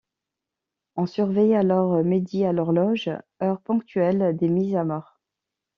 On 0.95 1.05
surveillait 1.05 1.55
alors 1.57 2.03
midi 2.03 2.43
à 2.43 2.53
l'horloge, 2.53 3.11
heure 3.43 3.61
ponctuelle 3.61 4.35
des 4.35 4.49
mises 4.49 4.75
à 4.75 4.83
mort. 4.83 5.21